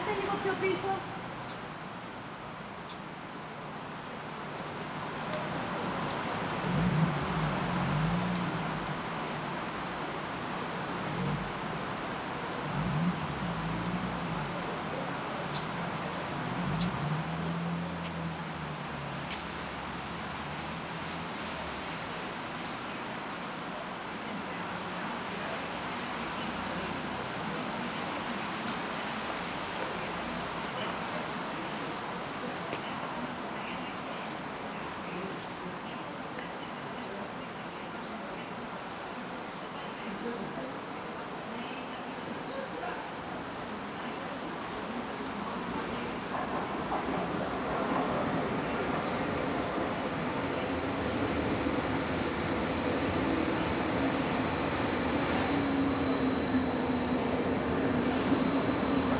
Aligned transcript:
Aspetta, 0.00 0.28
proprio 0.28 0.52
il 0.52 0.58
piso. 0.58 1.19